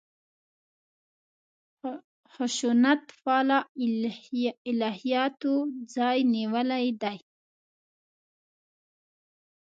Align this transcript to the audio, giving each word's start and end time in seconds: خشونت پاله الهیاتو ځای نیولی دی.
خشونت 2.33 3.03
پاله 3.23 3.59
الهیاتو 4.69 5.53
ځای 5.95 6.19
نیولی 6.33 6.87
دی. 7.01 7.17